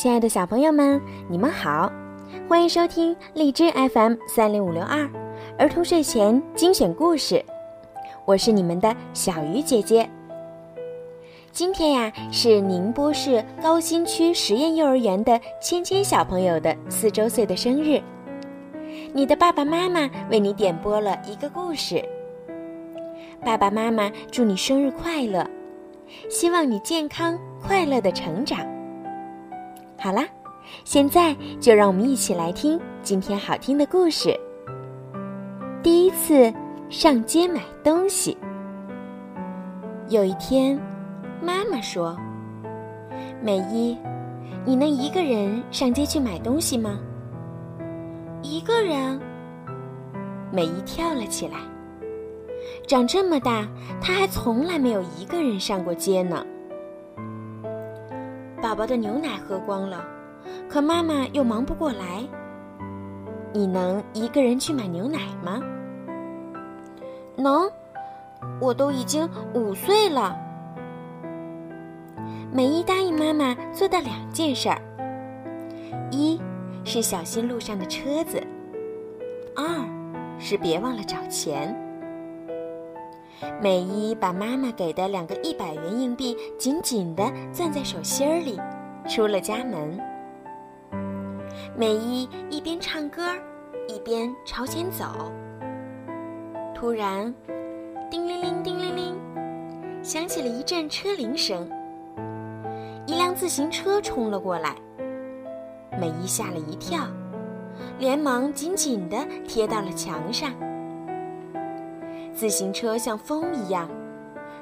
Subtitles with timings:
[0.00, 0.98] 亲爱的小朋友们，
[1.28, 1.92] 你们好，
[2.48, 5.06] 欢迎收听荔枝 FM 三零五六二
[5.58, 7.44] 儿童睡前精选故事，
[8.24, 10.08] 我是你们的小鱼姐姐。
[11.52, 18.00] 今天呀，是宁波市高新区实验幼儿园的芊芊小朋友的四周岁的生日，
[19.12, 22.02] 你的爸爸妈妈为你点播了一个故事。
[23.44, 25.46] 爸爸妈妈祝你生日快乐，
[26.30, 28.66] 希望你健康快乐的成长。
[30.02, 30.26] 好啦，
[30.82, 34.34] 现在就让我们一起来听今天好听的故事。
[35.82, 36.50] 第一次
[36.88, 38.34] 上街买东西。
[40.08, 40.80] 有一天，
[41.42, 42.16] 妈妈说
[43.44, 43.94] ：“美伊，
[44.64, 46.98] 你能一个人上街去买东西吗？”
[48.40, 49.20] 一个人。
[50.50, 51.58] 美伊跳了起来。
[52.86, 53.68] 长这么大，
[54.00, 56.42] 她还从来没有一个人上过街呢。
[58.62, 60.04] 宝宝的牛奶喝光了，
[60.68, 62.22] 可妈妈又忙不过来。
[63.52, 65.60] 你能一个人去买牛奶吗？
[67.36, 67.70] 能，
[68.60, 70.36] 我都已经五岁了。
[72.52, 74.80] 美伊答应妈妈做的两件事儿：
[76.10, 76.38] 一
[76.84, 78.38] 是小心路上的车子；
[79.56, 79.64] 二
[80.38, 81.74] 是别忘了找钱。
[83.60, 88.60] 美伊把妈妈给的两个一百元硬币紧紧地攥在手心儿里，
[89.08, 89.98] 出了家门。
[91.76, 93.22] 美伊一边唱歌，
[93.88, 95.32] 一边朝前走。
[96.74, 97.34] 突然，
[98.10, 99.14] 叮铃铃，叮铃铃，
[100.02, 101.68] 响起了一阵车铃声。
[103.06, 104.76] 一辆自行车冲了过来，
[105.98, 107.06] 美伊吓了一跳，
[107.98, 110.52] 连忙紧紧地贴到了墙上。
[112.40, 113.86] 自行车像风一样，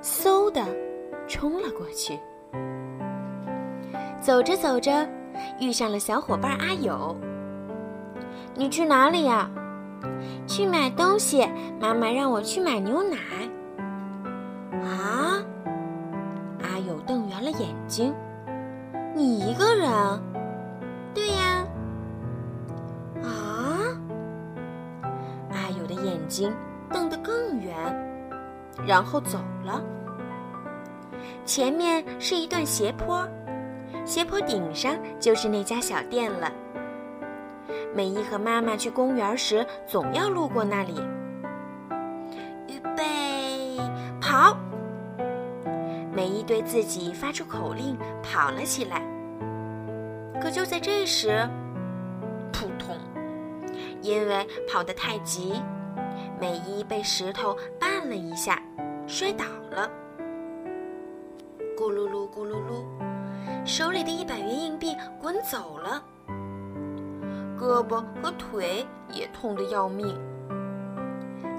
[0.00, 0.64] 嗖的
[1.28, 2.18] 冲了过去。
[4.18, 5.06] 走着走着，
[5.60, 7.14] 遇上了小伙伴阿友。
[8.54, 9.50] 你去哪里呀？
[10.46, 11.46] 去买东西。
[11.78, 13.18] 妈妈让我去买牛奶。
[14.82, 15.44] 啊！
[16.62, 18.14] 阿友瞪圆了眼睛。
[19.14, 19.90] 你一个人？
[21.12, 21.66] 对呀。
[23.22, 23.92] 啊！
[25.50, 26.50] 阿友的眼睛。
[26.90, 27.74] 瞪得更远，
[28.86, 29.82] 然后走了。
[31.44, 33.26] 前面是一段斜坡，
[34.04, 36.50] 斜坡顶上就是那家小店了。
[37.94, 41.00] 美伊和妈妈去公园时，总要路过那里。
[42.68, 43.78] 预备，
[44.20, 44.56] 跑！
[46.12, 49.02] 美伊对自己发出口令，跑了起来。
[50.40, 51.48] 可就在这时，
[52.52, 52.96] 扑通！
[54.02, 55.54] 因为跑得太急。
[56.40, 58.62] 美伊被石头绊了一下，
[59.06, 59.90] 摔倒了。
[61.76, 62.84] 咕噜噜，咕噜噜，
[63.64, 66.02] 手里的一百元硬币滚走了，
[67.58, 70.18] 胳膊和腿也痛得要命。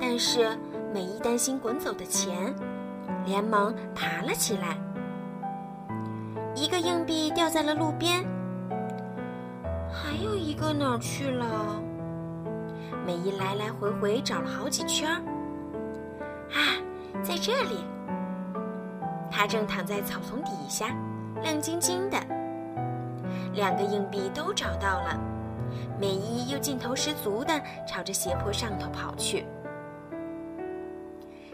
[0.00, 0.56] 但是
[0.92, 2.54] 美伊担心滚走的钱，
[3.24, 4.76] 连忙爬了起来。
[6.54, 8.24] 一个硬币掉在了路边，
[9.90, 11.82] 还有一个哪儿去了？
[13.04, 15.16] 美伊来来回回找了好几圈儿，
[16.52, 16.78] 啊，
[17.22, 17.84] 在这里！
[19.30, 20.94] 他正躺在草丛底下，
[21.42, 22.18] 亮晶晶的。
[23.54, 25.18] 两个硬币都找到了，
[26.00, 29.44] 美伊又劲头十足的朝着斜坡上头跑去。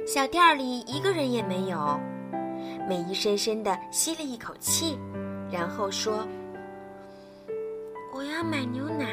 [0.06, 1.98] 小店里一个人也没有。
[2.88, 4.98] 美伊深深地吸了一口气，
[5.50, 6.26] 然后说
[8.14, 9.06] ：“我要买牛奶。”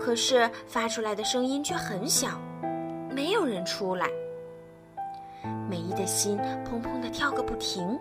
[0.00, 2.40] 可是发出来的声音却很小，
[3.10, 4.06] 没有人出来。
[5.68, 7.98] 美伊的心砰砰地跳个不停。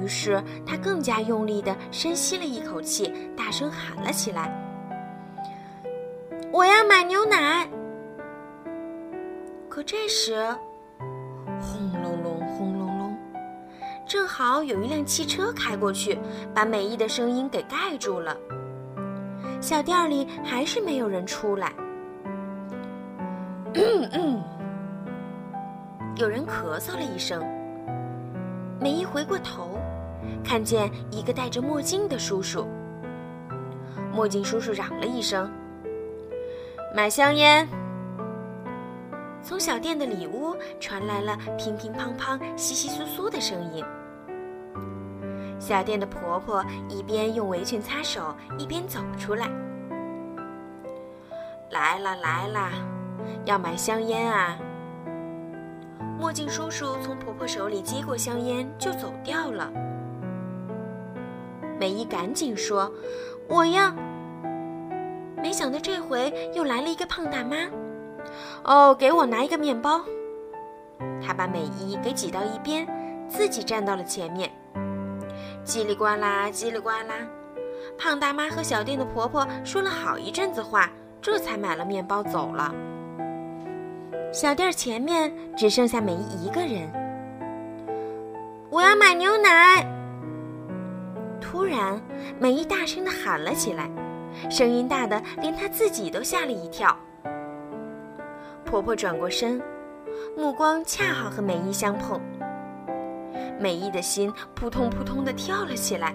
[0.00, 4.50] 于是她更加用力地深吸了一口气，大声喊了起来
[6.50, 7.68] ：“我要买牛奶！”
[9.68, 10.42] 可这时，
[11.60, 13.16] 轰隆隆，轰隆隆，
[14.06, 16.18] 正好有一辆汽车开过去，
[16.54, 18.34] 把美伊的声音给盖住了。
[19.60, 21.72] 小店里还是没有人出来。
[26.16, 27.44] 有人咳嗽了一声。
[28.80, 29.78] 美伊回过头，
[30.44, 32.66] 看见一个戴着墨镜的叔叔。
[34.14, 35.50] 墨镜叔叔嚷了一声
[36.94, 37.68] ：“买香烟。”
[39.42, 43.84] 从小店的里屋传来了乒乒乓乓、窸窸窣窣的声音。
[45.58, 49.48] 小店的婆婆一边用围裙擦手，一边走出来。
[51.70, 52.70] 来了来了，
[53.44, 54.56] 要买香烟啊！
[56.18, 59.70] 墨镜叔叔从婆婆手里接过香烟，就走掉了。
[61.78, 62.90] 美伊赶紧说
[63.48, 63.92] ：“我要。”
[65.36, 67.56] 没想到这回又来了一个胖大妈。
[68.64, 70.00] 哦，给我拿一个面包。
[71.20, 72.86] 他把美伊给挤到一边，
[73.28, 74.50] 自己站到了前面。
[75.66, 77.26] 叽里呱啦，叽里呱啦，
[77.98, 80.88] 胖大妈和小店的婆婆说了好一阵子话，
[81.20, 82.72] 这才买了面包走了。
[84.32, 86.88] 小店前面只剩下美姨一个人。
[88.70, 89.84] 我要买牛奶。
[91.40, 92.00] 突然，
[92.38, 93.90] 美姨大声的喊了起来，
[94.48, 96.96] 声音大的连她自己都吓了一跳。
[98.64, 99.60] 婆婆转过身，
[100.36, 102.20] 目光恰好和美姨相碰。
[103.58, 106.14] 美伊的心扑通扑通地跳了起来，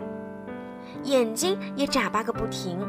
[1.04, 2.80] 眼睛也眨巴个不停。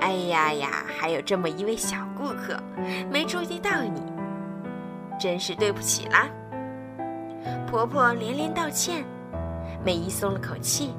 [0.00, 2.58] 哎呀呀，还有这么一位小顾客，
[3.10, 4.02] 没注意到你，
[5.18, 6.28] 真是对不起啦。
[7.66, 9.04] 婆婆连连道歉，
[9.84, 10.92] 美伊松了口气。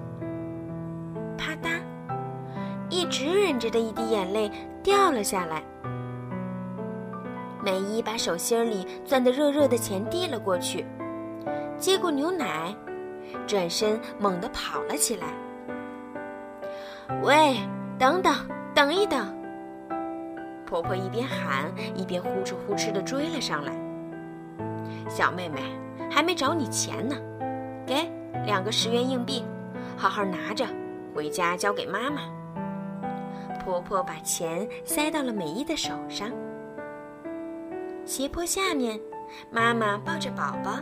[1.37, 1.79] 啪嗒，
[2.89, 4.49] 一直忍着的一滴眼泪
[4.81, 5.61] 掉了下来。
[7.61, 10.85] 美伊把手心里攥得热热的钱递了过去，
[11.77, 12.73] 接过牛奶，
[13.45, 15.27] 转身猛地跑了起来。
[17.21, 17.57] 喂，
[17.99, 18.33] 等等，
[18.73, 19.33] 等一等！
[20.65, 23.71] 婆婆一边喊，一边呼哧呼哧地追了上来。
[25.07, 25.61] 小妹妹，
[26.09, 27.15] 还没找你钱呢，
[27.85, 28.09] 给
[28.45, 29.45] 两个十元硬币，
[29.95, 30.65] 好好拿着，
[31.13, 32.21] 回家交给妈妈。
[33.63, 36.31] 婆婆把钱塞到了美伊的手上。
[38.03, 38.99] 斜坡下面，
[39.51, 40.79] 妈妈抱着宝宝，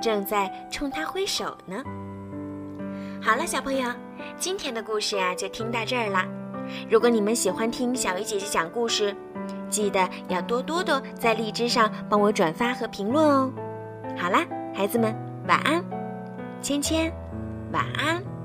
[0.00, 1.82] 正在冲他挥手呢。
[3.22, 3.90] 好了，小朋友，
[4.38, 6.24] 今天的故事呀就听到这儿了。
[6.90, 9.14] 如果你们喜欢听小鱼姐姐讲故事，
[9.68, 13.52] 记得要多多的在荔枝上帮我转发和评论哦。
[14.16, 14.44] 好啦，
[14.74, 15.14] 孩子们，
[15.46, 15.84] 晚安，
[16.60, 17.12] 芊芊，
[17.72, 18.35] 晚安。